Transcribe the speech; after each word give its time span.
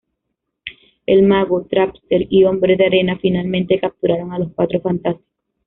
El 1.05 1.21
Mago, 1.27 1.67
Trapster 1.69 2.25
y 2.27 2.43
Hombre 2.45 2.75
de 2.75 2.87
Arena 2.87 3.19
finalmente 3.21 3.79
capturaron 3.79 4.33
a 4.33 4.39
los 4.39 4.51
Cuatro 4.55 4.81
Fantásticos. 4.81 5.29